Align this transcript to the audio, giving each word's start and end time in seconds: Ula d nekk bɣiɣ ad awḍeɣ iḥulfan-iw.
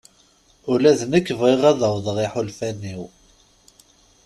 Ula 0.71 0.91
d 0.99 1.01
nekk 1.11 1.27
bɣiɣ 1.39 1.61
ad 1.71 1.81
awḍeɣ 1.87 2.17
iḥulfan-iw. 2.25 3.01